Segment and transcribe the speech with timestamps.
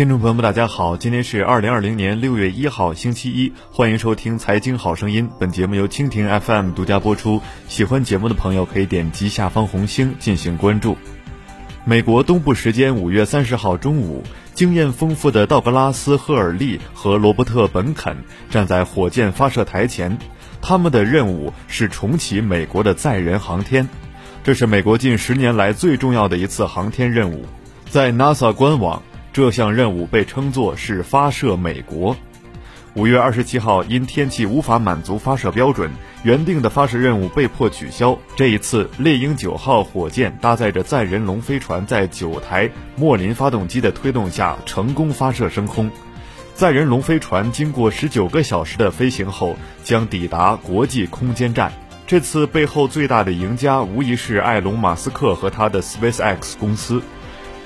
[0.00, 5.28] 听众朋友们，大家好，今天是二零二零年六月一号，星期一，欢迎收听《财经好声音》。
[5.38, 7.42] 本节目由蜻蜓 FM 独家播出。
[7.68, 10.96] 喜欢节目的朋友可以点击下方红星进行关注。
[11.84, 14.22] 美国东部时间五月三十号中午，
[14.54, 18.16] 经验丰富的道格拉斯·赫尔利和罗伯特·本肯
[18.48, 20.16] 站在火箭发射台前，
[20.62, 23.86] 他们的任务是重启美国的载人航天。
[24.42, 27.44] 这是美国近十年来最重要的一次航天任务。
[27.90, 29.02] 在 NASA 官网，
[29.32, 32.16] 这项任务被称作是发射美国。
[32.94, 35.90] 五月二十七号，因天气无法满足发射标准。
[36.22, 38.18] 原定的发射任务被迫取消。
[38.34, 45.90] 这一次，猎鹰九号火箭搭载着载人龙飞船，在九台莫林发动机的推动下成功发射升空。
[46.52, 51.72] 载人龙飞船经过十九个小时的飞行后，将抵达国际空间站。
[52.06, 57.00] 这次背后最大的赢家无疑是埃隆·马斯克和他的 SpaceX 公司。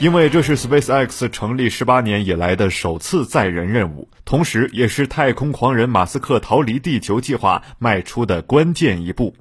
[0.00, 9.34] 因为这是 SpaceX 成立十八年以来的首次载人任务，同时也是太空狂人马斯克逃离地球计划迈出的关键一步。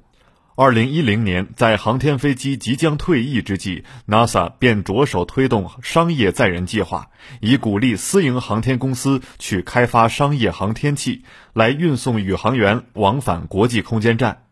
[0.54, 7.08] 二零一零年，在航天飞机即将退役之际，NASA 便着手推动商业载人计划，
[7.40, 14.44] 以鼓励私营航天公司去开发商业航天器，来运送宇航员往返国际空间站。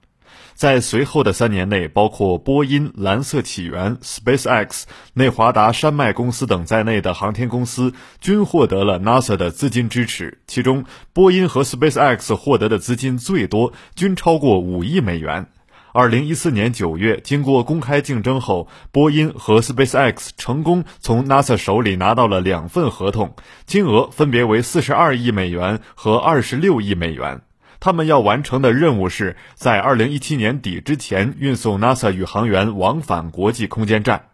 [0.55, 10.39] 在随后的三年内，包括波音、蓝色起源、SpaceX、内华达山脉公司等在内的航天公司均获得了 NASA 的资金支持。
[10.47, 15.47] 其中，波音和 SpaceX 获得的资金最多，均超过五亿美元。
[15.95, 23.35] 二零一四年九月，经过公开竞争后，波音和 SpaceX 成功从 NASA 手里拿到了两份合同，
[23.67, 27.43] 金额分别为四十二亿美元和二十六亿美元。
[27.85, 34.27] 他们要完成的任务是在二零一七年底之前运送 NASA 宇航员往返国际空间站。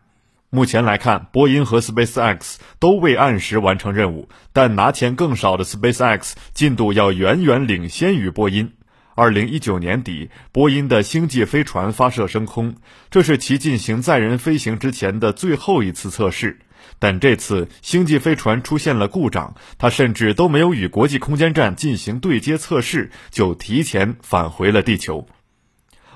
[0.50, 8.70] 目前来看，波音和 SpaceX 都未按时完成任务，但拿钱更少的 SpaceX 进度要远远领先于波音。
[9.14, 12.74] 二零一九年底，波音的星际飞船发射升空，
[13.10, 16.58] 这是其进行载人飞行之前的最后一次测试。
[16.98, 25.26] 但这次星际飞船出现了故障，它甚至都没有与国际空间站进行对接测试，就提前返回了地球。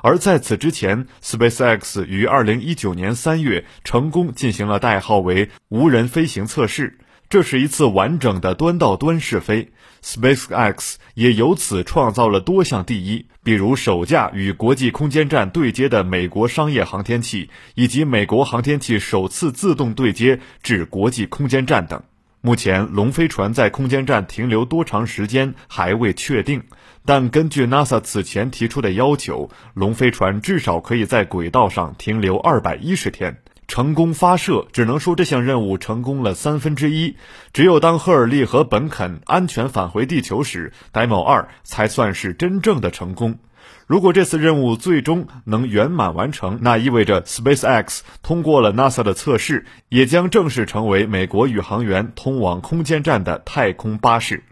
[0.03, 6.99] 而在此之前，SpaceX 于2019年3月成功进行了代号为“无人飞行”测试。
[7.29, 9.71] 这是一次完整的端到端试飞
[10.03, 22.03] ，SpaceX 也由此创造了多项第一，比如首架与国际空间站对接的美国商业航天器，以及美国航天器首次自动对接至国际空间站等。
[22.45, 26.65] 目前，龙飞船在空间站停留多长时间还未确定，
[27.05, 33.39] 但根据 NASA 此前提出的要求，龙飞船至少可以在轨道上停留二百一十天。
[33.73, 37.17] 成功发射，只能说这项任务成功了三分之一。
[37.55, 43.39] 只有当赫尔利和本肯安全返回地球时，Demo 二才算是真正的成功。
[43.87, 54.45] 如果这次任务最终能圆满完成，那意味着 SpaceX 通过了 NASA 的测试，也将正式成为美国宇航员通往空间站的太空巴士。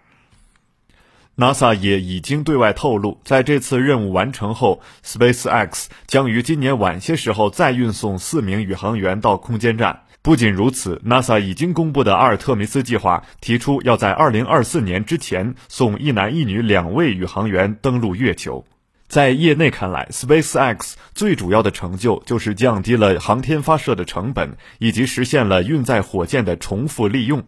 [1.40, 10.02] NASA 也已经对外透露，在这次任务完成后，SpaceX 将于今年晚些时候再运送四名宇航员到空间站。
[10.20, 18.62] 不仅如此，NASA 已经公布的阿尔特弥斯计划提出要在2024年之前送一男一女两位宇航员登陆月球。
[19.08, 27.42] 在业内看来，SpaceX 最主要的成就就是降低了航天发射的成本，以及实现了运载火箭的重复利用。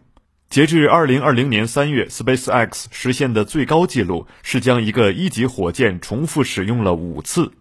[0.53, 7.51] 截至二零二零年三月，SpaceX 实现的最高纪录是将一个一级火箭重复使用了五次。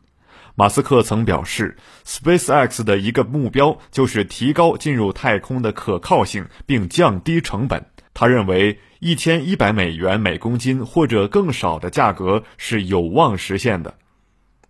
[0.57, 7.83] 马斯克曾表示，SpaceX 的一个目标就是提高进入太空的可靠性，并降低成本。
[8.13, 13.95] 他认为一千一百美元每公斤或者更少的价格是有望实现的。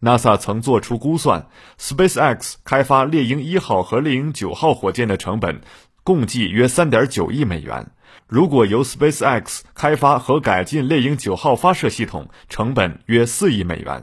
[0.01, 1.45] NASA 曾做出估算
[1.77, 5.61] ，SpaceX 开发猎鹰一号和猎鹰九号火箭的成本
[6.05, 7.85] 共计约三点九亿美元。
[8.27, 14.03] 如果由 SpaceX 开发和改进猎鹰九号发射系统，成本约四亿美元；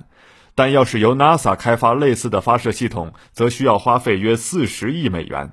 [0.56, 5.52] 但要是由 NASA 开发类似的发射系统，则需要花费约四十亿美元。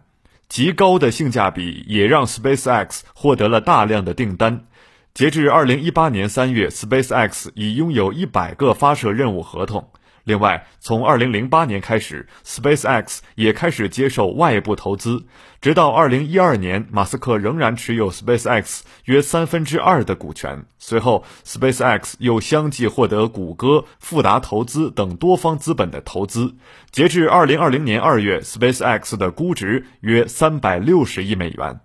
[0.49, 4.67] 极高的性价比也让 SpaceX 获得了大量的订单。
[5.13, 9.91] 截至二零一八年三月，SpaceX 已拥有一百个发射任务合同。
[10.27, 15.25] 另外，从2008年开始，SpaceX 也开始接受外部投资，
[15.61, 20.65] 直到2012年，马斯克仍然持有 SpaceX 约三分之二的股权。
[20.79, 26.57] 随后，SpaceX 又相继获得谷歌、富达投资等多方资本的投资。
[26.91, 31.79] 截至2020年2月，SpaceX 的估值约360亿美元。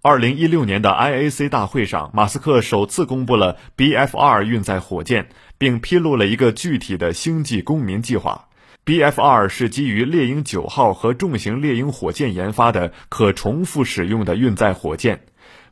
[0.00, 8.48] 二零一六年的 IAC 大会上，马斯克首次公布了 BFR 运载火箭，并披露了一个具体的星际公民计划。
[8.84, 15.20] BFR 是基于猎鹰九号和重型猎鹰火箭研发的可重复使用的运载火箭。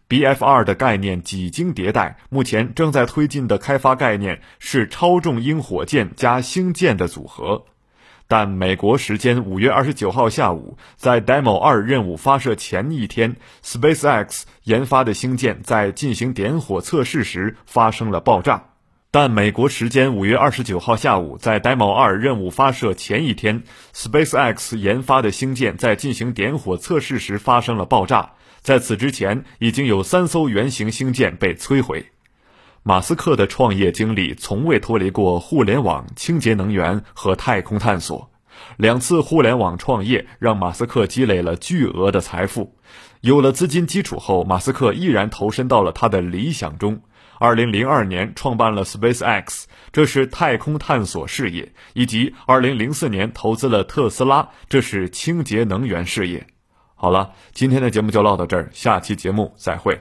[0.08, 7.64] BFR 的概念几经迭代，目前正在推进的开发概念是超重鹰火箭加星舰的组合。
[8.28, 18.71] 但美国时间五月二十九号下午，在 Demo 二任务发射前一天，SpaceX 研发的星舰在进行点火测试时发生了爆炸。
[19.14, 23.62] 但美国时间五月二十九号下午，在 Demo 二任务发射前一天
[23.94, 28.30] ，SpaceX 研发的星舰在进行点火测试时发生了爆炸。
[28.62, 32.06] 在此之前，已经有三艘原型星舰被摧毁。
[32.82, 38.30] 马斯克的创业经历从未脱离过互联网、清洁能源和太空探索。
[38.78, 42.74] 两次互联网创业让马斯克积累了巨额的财富。
[43.20, 47.02] 有了资金基础后，马斯克毅然投身到了他的理想中。
[47.42, 56.46] 二零零二年创办了 SpaceX，这是太空探索事业；以及二零零四年投资了特斯拉，这是清洁能源事业。
[56.94, 59.98] 好了，今天的节目就唠到这儿，下期节目再会。